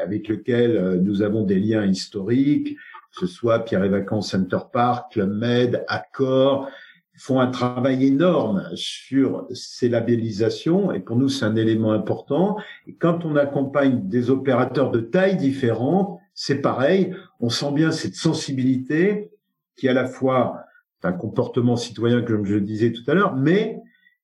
avec 0.00 0.28
lesquels 0.28 0.76
euh, 0.76 1.00
nous 1.00 1.22
avons 1.22 1.42
des 1.42 1.58
liens 1.58 1.84
historiques, 1.84 2.76
que 2.76 3.18
ce 3.18 3.26
soit 3.26 3.64
Pierre 3.64 3.82
et 3.82 3.88
Vacances 3.88 4.30
Center 4.30 4.60
Park, 4.72 5.10
Club 5.14 5.32
Med, 5.32 5.84
Accor, 5.88 6.68
font 7.16 7.40
un 7.40 7.48
travail 7.48 8.06
énorme 8.06 8.68
sur 8.74 9.48
ces 9.52 9.88
labellisations 9.88 10.92
et 10.92 11.00
pour 11.00 11.16
nous 11.16 11.30
c'est 11.30 11.46
un 11.46 11.56
élément 11.56 11.90
important. 11.90 12.58
Et 12.86 12.94
quand 12.94 13.24
on 13.24 13.34
accompagne 13.34 14.06
des 14.06 14.30
opérateurs 14.30 14.92
de 14.92 15.00
tailles 15.00 15.36
différentes, 15.36 16.20
c'est 16.36 16.60
pareil, 16.60 17.12
on 17.40 17.48
sent 17.48 17.72
bien 17.72 17.90
cette 17.90 18.14
sensibilité 18.14 19.32
qui 19.74 19.86
est 19.86 19.90
à 19.90 19.94
la 19.94 20.06
fois 20.06 20.62
un 21.02 21.12
comportement 21.12 21.76
citoyen, 21.76 22.22
comme 22.22 22.44
je 22.44 22.54
le 22.54 22.60
disais 22.60 22.92
tout 22.92 23.02
à 23.06 23.14
l'heure, 23.14 23.36
mais 23.36 23.80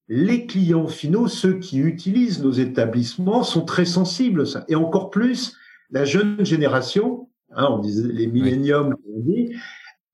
les 0.08 0.46
clients 0.46 0.88
finaux, 0.88 1.28
ceux 1.28 1.58
qui 1.58 1.78
utilisent 1.78 2.42
nos 2.42 2.52
établissements, 2.52 3.44
sont 3.44 3.64
très 3.64 3.84
sensibles 3.84 4.42
à 4.42 4.46
ça. 4.46 4.64
Et 4.68 4.74
encore 4.74 5.10
plus, 5.10 5.56
la 5.90 6.04
jeune 6.04 6.44
génération, 6.44 7.28
hein, 7.50 7.68
on 7.70 7.78
disait 7.78 8.12
les 8.12 8.26
milléniums, 8.26 8.96
on 9.08 9.20
dit, 9.20 9.54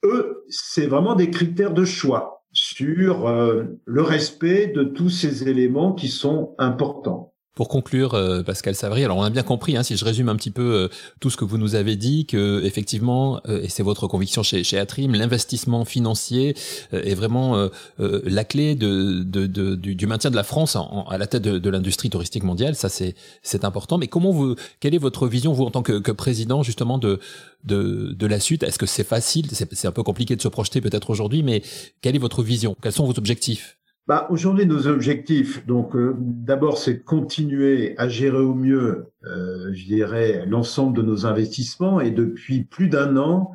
eux, 0.05 0.45
c'est 0.49 0.87
vraiment 0.87 1.14
des 1.14 1.31
critères 1.31 1.73
de 1.73 1.85
choix 1.85 2.45
sur 2.52 3.26
euh, 3.26 3.64
le 3.85 4.02
respect 4.02 4.69
de 4.69 4.85
tous 4.85 5.11
ces 5.11 5.49
éléments 5.49 5.93
qui 5.95 6.09
sont 6.09 6.55
importants. 6.59 7.33
Pour 7.59 7.67
conclure, 7.67 8.15
euh, 8.15 8.45
Pascal 8.45 8.77
Savary, 8.77 9.03
alors 9.03 9.17
on 9.17 9.25
a 9.25 9.31
bien 9.31 9.43
compris, 9.43 9.77
hein, 9.77 9.83
si 9.83 9.97
je 9.97 10.05
résume 10.05 10.29
un 10.29 10.37
petit 10.37 10.53
peu 10.53 10.62
euh, 10.62 10.88
tout 11.19 11.29
ce 11.29 11.37
que 11.37 11.45
vous 11.45 11.59
nous 11.59 11.75
avez 11.75 11.97
dit, 11.97 12.25
que 12.25 12.62
effectivement, 12.62 13.41
euh, 13.49 13.62
et 13.65 13.69
c'est 13.69 13.83
votre 13.83 14.07
conviction 14.07 14.45
chez, 14.45 14.62
chez 14.62 14.79
Atrim, 14.79 15.12
l'investissement 15.17 15.85
financier 15.85 16.55
est 16.93 17.17
vraiment 17.17 17.69
la 17.99 18.45
clé 18.45 18.77
du, 18.77 20.07
maintien 20.07 20.31
de 20.31 20.37
la 20.37 20.45
France 20.45 20.77
à 20.77 21.19
la 21.19 21.27
tête 21.27 21.43
de, 21.43 21.71
l'industrie 21.71 22.11
touristique 22.11 22.45
mondiale. 22.45 22.77
Ça, 22.77 22.88
c'est 22.88 23.17
c'est 23.43 23.65
important. 23.65 23.99
Mais 23.99 24.07
comment 24.07 24.31
vous, 24.31 24.55
quelle 24.79 24.95
est 24.95 24.99
votre 24.99 25.27
vision, 25.27 25.53
vous 25.53 25.65
en 25.65 25.73
tant 25.73 25.83
que, 25.83 25.99
que 25.99 26.12
président 26.12 26.62
justement 26.62 26.97
de 26.97 27.19
de, 27.65 28.15
de 28.17 28.27
la 28.29 28.38
suite? 28.38 28.62
Est-ce 28.62 28.79
que 28.79 28.87
c'est 28.87 29.03
facile? 29.03 29.49
C'est 29.50 29.88
un 29.88 29.93
peu 29.93 30.05
compliqué 30.05 30.37
de 30.37 30.43
se 30.43 30.49
projeter 30.49 30.81
peut-être 30.81 31.11
aujourd'hui, 31.11 31.43
mais 31.43 31.62
quelle 32.03 32.15
est 32.15 32.21
votre 32.21 32.45
vision? 32.45 32.77
Quels 32.81 32.93
sont 32.93 33.05
vos 33.05 33.19
objectifs? 33.19 33.78
Bah, 34.09 34.27
Aujourd'hui, 34.31 34.65
nos 34.65 34.87
objectifs, 34.87 35.67
donc 35.67 35.95
euh, 35.95 36.17
d'abord, 36.19 36.79
c'est 36.79 36.95
de 36.95 37.03
continuer 37.03 37.95
à 37.99 38.09
gérer 38.09 38.38
au 38.38 38.55
mieux, 38.55 39.12
euh, 39.25 39.71
je 39.75 39.85
dirais, 39.85 40.47
l'ensemble 40.47 40.97
de 40.97 41.03
nos 41.03 41.27
investissements. 41.27 42.00
Et 42.00 42.11
depuis 42.11 42.65
plus 42.65 42.88
d'un 42.88 43.19
an, 43.19 43.53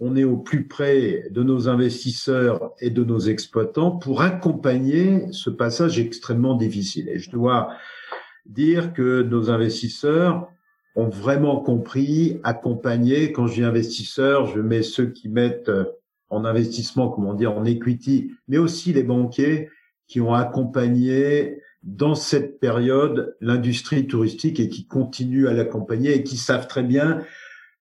on 0.00 0.16
est 0.16 0.24
au 0.24 0.36
plus 0.36 0.66
près 0.66 1.28
de 1.30 1.44
nos 1.44 1.68
investisseurs 1.68 2.72
et 2.80 2.90
de 2.90 3.04
nos 3.04 3.20
exploitants 3.20 3.92
pour 3.92 4.22
accompagner 4.22 5.28
ce 5.30 5.48
passage 5.48 6.00
extrêmement 6.00 6.56
difficile. 6.56 7.08
Et 7.08 7.20
je 7.20 7.30
dois 7.30 7.68
dire 8.46 8.92
que 8.92 9.22
nos 9.22 9.48
investisseurs 9.48 10.48
ont 10.96 11.08
vraiment 11.08 11.60
compris, 11.60 12.40
accompagné. 12.42 13.30
Quand 13.30 13.46
je 13.46 13.54
dis 13.54 13.62
investisseurs, 13.62 14.46
je 14.46 14.60
mets 14.60 14.82
ceux 14.82 15.06
qui 15.06 15.28
mettent 15.28 15.68
euh, 15.68 15.84
en 16.30 16.44
investissement, 16.44 17.08
comment 17.08 17.34
dire, 17.34 17.56
en 17.56 17.64
equity, 17.64 18.32
mais 18.48 18.58
aussi 18.58 18.92
les 18.92 19.04
banquiers 19.04 19.70
qui 20.06 20.20
ont 20.20 20.34
accompagné 20.34 21.60
dans 21.82 22.14
cette 22.14 22.60
période 22.60 23.36
l'industrie 23.40 24.06
touristique 24.06 24.58
et 24.58 24.68
qui 24.68 24.86
continuent 24.86 25.48
à 25.48 25.52
l'accompagner 25.52 26.14
et 26.14 26.22
qui 26.24 26.36
savent 26.36 26.66
très 26.66 26.82
bien 26.82 27.22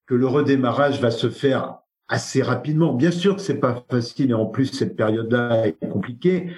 que 0.06 0.16
le 0.16 0.28
redémarrage 0.28 1.00
va 1.00 1.12
se 1.12 1.30
faire 1.30 1.78
assez 2.10 2.42
rapidement. 2.42 2.94
Bien 2.94 3.12
sûr 3.12 3.36
que 3.36 3.42
c'est 3.42 3.60
pas 3.60 3.86
facile 3.90 4.32
et 4.32 4.34
en 4.34 4.46
plus 4.46 4.68
cette 4.68 4.96
période-là 4.96 5.68
est 5.68 5.90
compliquée, 5.90 6.52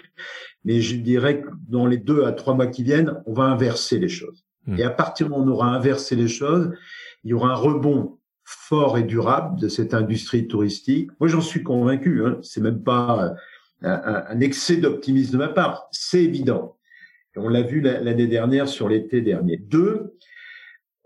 mais 0.63 0.81
je 0.81 0.95
dirais 0.95 1.41
que 1.41 1.50
dans 1.67 1.86
les 1.86 1.98
deux 1.98 2.25
à 2.25 2.31
trois 2.31 2.55
mois 2.55 2.67
qui 2.67 2.84
viennent, 2.84 3.22
on 3.27 3.34
va 3.34 3.43
inverser 3.43 4.00
les 4.00 4.10
choses. 4.10 4.43
Hmm. 4.65 4.79
Et 4.79 4.84
à 4.84 4.89
partir 4.89 5.27
du 5.27 5.31
moment 5.31 5.45
où 5.45 5.50
on 5.50 5.51
aura 5.51 5.67
inversé 5.67 6.15
les 6.15 6.27
choses, 6.27 6.74
il 7.24 7.31
y 7.31 7.34
aura 7.34 7.50
un 7.50 7.55
rebond 7.55 8.17
fort 8.43 8.98
et 8.98 9.03
durable 9.03 9.60
de 9.60 9.67
cette 9.67 9.93
industrie 9.93 10.48
touristique. 10.48 11.10
Moi, 11.19 11.27
j'en 11.27 11.41
suis 11.41 11.63
convaincu. 11.63 12.24
Hein. 12.25 12.38
C'est 12.41 12.62
même 12.62 12.84
pas 12.84 13.34
un, 13.85 14.25
un 14.27 14.39
excès 14.39 14.77
d'optimisme 14.77 15.33
de 15.33 15.37
ma 15.37 15.49
part. 15.49 15.87
C'est 15.91 16.23
évident. 16.23 16.77
On 17.37 17.49
l'a 17.49 17.61
vu 17.61 17.81
l'année 17.81 18.27
dernière 18.27 18.67
sur 18.67 18.87
l'été 18.87 19.21
dernier. 19.21 19.57
Deux, 19.57 20.15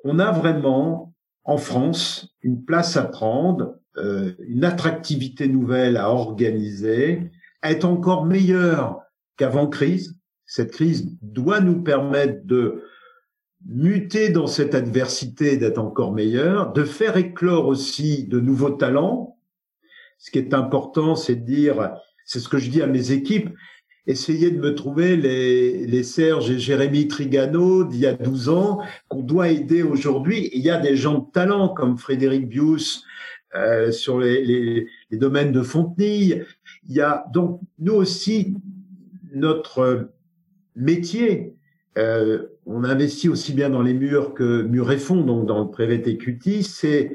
on 0.03 0.19
a 0.19 0.31
vraiment 0.31 1.13
en 1.43 1.57
France 1.57 2.35
une 2.41 2.63
place 2.63 2.95
à 2.97 3.03
prendre, 3.03 3.79
euh, 3.97 4.33
une 4.47 4.63
attractivité 4.63 5.47
nouvelle 5.47 5.97
à 5.97 6.11
organiser, 6.11 7.31
à 7.61 7.71
être 7.71 7.85
encore 7.85 8.25
meilleur 8.25 9.01
qu'avant 9.37 9.67
crise. 9.67 10.15
Cette 10.45 10.71
crise 10.71 11.17
doit 11.21 11.59
nous 11.59 11.81
permettre 11.81 12.45
de 12.45 12.83
muter 13.65 14.29
dans 14.29 14.47
cette 14.47 14.75
adversité, 14.75 15.57
d'être 15.57 15.79
encore 15.79 16.13
meilleur, 16.13 16.71
de 16.71 16.83
faire 16.83 17.17
éclore 17.17 17.67
aussi 17.67 18.25
de 18.27 18.39
nouveaux 18.39 18.69
talents. 18.69 19.37
Ce 20.17 20.31
qui 20.31 20.37
est 20.37 20.53
important, 20.53 21.15
c'est 21.15 21.35
de 21.35 21.45
dire, 21.45 21.93
c'est 22.29 22.39
ce 22.39 22.47
que 22.47 22.59
je 22.59 22.69
dis 22.69 22.83
à 22.83 22.85
mes 22.85 23.11
équipes, 23.11 23.49
essayez 24.05 24.51
de 24.51 24.59
me 24.59 24.75
trouver 24.75 25.17
les, 25.17 25.87
les 25.87 26.03
Serge 26.03 26.51
et 26.51 26.59
Jérémy 26.59 27.07
Trigano 27.07 27.83
d'il 27.83 28.01
y 28.01 28.05
a 28.05 28.13
12 28.13 28.49
ans 28.49 28.81
qu'on 29.07 29.23
doit 29.23 29.49
aider 29.49 29.81
aujourd'hui. 29.81 30.47
Il 30.53 30.61
y 30.61 30.69
a 30.69 30.77
des 30.77 30.95
gens 30.95 31.17
de 31.17 31.31
talent 31.31 31.69
comme 31.69 31.97
Frédéric 31.97 32.47
Bius 32.47 33.03
euh, 33.55 33.91
sur 33.91 34.19
les, 34.19 34.45
les, 34.45 34.85
les, 35.09 35.17
domaines 35.17 35.51
de 35.51 35.63
Fontenille. 35.63 36.45
Il 36.87 36.95
y 36.95 37.01
a 37.01 37.25
donc 37.33 37.61
nous 37.79 37.95
aussi 37.95 38.55
notre 39.33 40.11
métier. 40.75 41.55
Euh, 41.97 42.45
on 42.67 42.83
investit 42.83 43.27
aussi 43.27 43.53
bien 43.53 43.71
dans 43.71 43.81
les 43.81 43.95
murs 43.95 44.35
que 44.35 44.61
murs 44.61 44.91
et 44.91 44.99
fonds, 44.99 45.23
donc 45.23 45.47
dans 45.47 45.71
le 45.75 46.07
equity, 46.07 46.61
c'est 46.61 47.11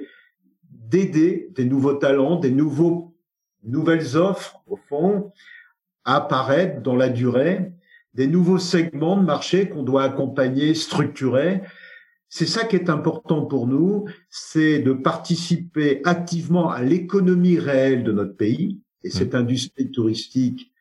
d'aider 0.72 1.50
des 1.54 1.66
nouveaux 1.66 1.94
talents, 1.94 2.34
des 2.34 2.50
nouveaux 2.50 3.13
nouvelles 3.64 4.16
offres 4.16 4.60
au 4.66 4.76
fond, 4.76 5.32
apparaître 6.04 6.82
dans 6.82 6.96
la 6.96 7.08
durée, 7.08 7.72
des 8.14 8.26
nouveaux 8.26 8.58
segments 8.58 9.16
de 9.16 9.24
marché 9.24 9.68
qu'on 9.68 9.82
doit 9.82 10.04
accompagner, 10.04 10.74
structurer. 10.74 11.62
C'est 12.28 12.46
ça 12.46 12.64
qui 12.64 12.76
est 12.76 12.90
important 12.90 13.44
pour 13.44 13.66
nous, 13.66 14.06
c'est 14.28 14.78
de 14.78 14.92
participer 14.92 16.00
activement 16.04 16.70
à 16.70 16.82
l'économie 16.82 17.58
réelle 17.58 18.04
de 18.04 18.12
notre 18.12 18.36
pays. 18.36 18.80
Et 19.02 19.10
cette 19.10 19.34
mmh. 19.34 19.38
industrie 19.38 19.90
touristique 19.90 20.72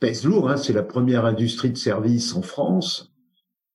pèse 0.00 0.24
lourd, 0.24 0.50
hein, 0.50 0.56
c'est 0.56 0.72
la 0.72 0.82
première 0.82 1.24
industrie 1.24 1.70
de 1.70 1.76
service 1.76 2.34
en 2.34 2.42
France. 2.42 3.12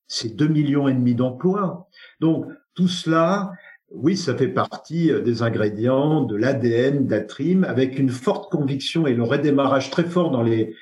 C'est 0.07 0.35
deux 0.35 0.47
millions 0.47 0.87
et 0.87 0.93
demi 0.93 1.15
d'emplois. 1.15 1.87
Donc 2.19 2.45
tout 2.75 2.87
cela, 2.87 3.51
oui, 3.93 4.17
ça 4.17 4.35
fait 4.35 4.47
partie 4.47 5.11
euh, 5.11 5.21
des 5.21 5.43
ingrédients 5.43 6.23
de 6.23 6.35
l'ADN 6.35 7.05
d'Atrim 7.05 7.63
avec 7.63 7.99
une 7.99 8.09
forte 8.09 8.51
conviction 8.51 9.05
et 9.05 9.13
le 9.13 9.23
redémarrage 9.23 9.91
très 9.91 10.03
fort 10.03 10.31
dans 10.31 10.43
les 10.43 10.75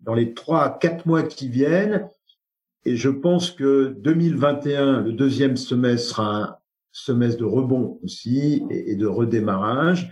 dans 0.00 0.14
les 0.14 0.32
trois 0.32 0.64
à 0.64 0.70
quatre 0.70 1.06
mois 1.06 1.22
qui 1.22 1.48
viennent. 1.48 2.08
Et 2.84 2.96
je 2.96 3.08
pense 3.10 3.50
que 3.50 3.94
2021, 3.98 5.02
le 5.02 5.12
deuxième 5.12 5.56
semestre, 5.56 6.08
sera 6.08 6.42
un 6.42 6.56
semestre 6.92 7.40
de 7.40 7.44
rebond 7.44 7.98
aussi 8.02 8.62
et, 8.70 8.94
de 8.94 9.06
redémarrage. 9.06 10.10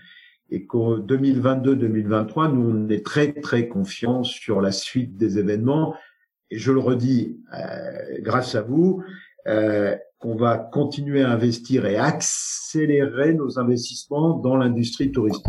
Et 0.51 0.67
qu'en 0.67 0.99
2022-2023, 0.99 2.53
nous, 2.53 2.71
on 2.71 2.89
est 2.89 3.05
très, 3.05 3.33
très 3.33 3.69
confiants 3.69 4.25
sur 4.25 4.61
la 4.61 4.73
suite 4.73 5.17
des 5.17 5.39
événements. 5.39 5.95
Et 6.51 6.59
je 6.59 6.73
le 6.73 6.81
redis, 6.81 7.41
euh, 7.55 8.19
grâce 8.21 8.55
à 8.55 8.63
vous, 8.63 9.03
euh, 9.47 9.97
qu'on 10.19 10.37
va 10.37 10.57
continuer 10.59 11.23
à 11.23 11.31
investir 11.31 11.87
et 11.87 11.97
accélérer 11.97 13.35
nos 13.35 13.59
investissements 13.59 14.39
dans 14.39 14.57
l'industrie 14.57 15.13
touristique. 15.13 15.47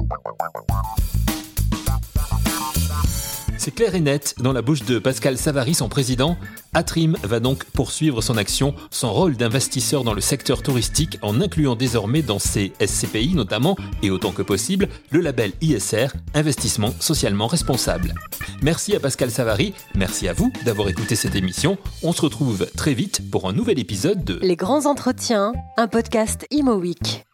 C'est 3.68 3.76
clair 3.76 3.96
et 3.96 4.00
net 4.00 4.34
dans 4.40 4.54
la 4.54 4.62
bouche 4.62 4.84
de 4.84 4.98
Pascal 4.98 5.38
Savary, 5.38 5.74
son 5.74 5.90
président. 5.90 6.38
Atrim 6.74 7.18
va 7.24 7.42
donc 7.42 7.66
poursuivre 7.66 8.22
son 8.22 8.38
action, 8.38 8.74
son 8.92 9.12
rôle 9.12 9.36
d'investisseur 9.36 10.06
dans 10.06 10.14
le 10.14 10.22
secteur 10.22 10.64
touristique 10.64 11.18
en 11.22 11.42
incluant 11.42 11.76
désormais 11.76 12.22
dans 12.22 12.40
ses 12.40 12.72
SCPI 12.80 13.34
notamment, 13.36 13.76
et 14.04 14.10
autant 14.10 14.32
que 14.32 14.42
possible, 14.42 14.88
le 15.12 15.20
label 15.20 15.52
ISR, 15.60 16.08
Investissement 16.34 16.94
socialement 17.02 17.48
responsable. 17.48 18.14
Merci 18.62 18.96
à 18.96 19.02
Pascal 19.02 19.32
Savary, 19.32 19.74
merci 19.96 20.30
à 20.30 20.34
vous 20.34 20.50
d'avoir 20.64 20.88
écouté 20.88 21.18
cette 21.18 21.36
émission. 21.36 21.78
On 22.04 22.14
se 22.14 22.22
retrouve 22.22 22.68
très 22.78 22.94
vite 22.94 23.30
pour 23.30 23.50
un 23.50 23.52
nouvel 23.52 23.80
épisode 23.80 24.24
de 24.24 24.40
Les 24.42 24.56
grands 24.56 24.86
entretiens, 24.86 25.52
un 25.76 25.90
podcast 25.90 26.48
Imo 26.52 26.76
Week. 26.76 27.26